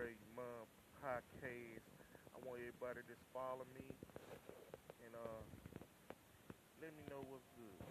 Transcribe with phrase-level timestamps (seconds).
[0.00, 0.64] Great Mom
[0.96, 1.84] podcast.
[2.32, 4.00] I want everybody to just follow me
[5.04, 5.44] and uh
[6.80, 7.89] let me know what's good.